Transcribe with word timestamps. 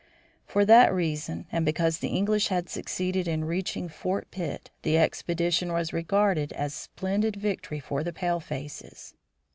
For 0.47 0.65
that 0.65 0.91
reason, 0.91 1.45
and 1.51 1.63
because 1.63 1.99
the 1.99 2.07
English 2.07 2.47
had 2.47 2.67
succeeded 2.69 3.27
in 3.27 3.45
reaching 3.45 3.87
Fort 3.87 4.31
Pitt, 4.31 4.71
the 4.81 4.97
expedition 4.97 5.71
was 5.71 5.93
regarded 5.93 6.51
as 6.53 6.73
a 6.73 6.75
splendid 6.75 7.35
victory 7.35 7.79
for 7.79 8.03
the 8.03 8.11
palefaces. 8.11 9.13